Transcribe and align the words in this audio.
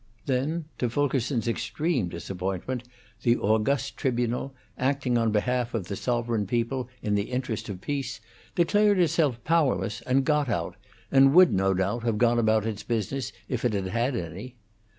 Then, 0.25 0.65
to 0.79 0.89
Fulkerson's 0.89 1.47
extreme 1.47 2.09
disappointment, 2.09 2.85
the 3.21 3.37
august 3.37 3.97
tribunal, 3.97 4.51
acting 4.75 5.15
on 5.15 5.31
behalf 5.31 5.75
of 5.75 5.89
the 5.89 5.95
sovereign 5.95 6.47
people 6.47 6.89
in 7.03 7.13
the 7.13 7.29
interest 7.29 7.69
of 7.69 7.81
peace, 7.81 8.19
declared 8.55 8.97
itself 8.97 9.37
powerless, 9.43 10.01
and 10.07 10.25
got 10.25 10.49
out, 10.49 10.75
and 11.11 11.35
would, 11.35 11.53
no 11.53 11.75
doubt, 11.75 12.01
have 12.01 12.17
gone 12.17 12.39
about 12.39 12.65
its 12.65 12.81
business 12.81 13.31
if 13.47 13.63
it 13.63 13.73
had 13.73 13.89
had 13.89 14.15
any. 14.15 14.55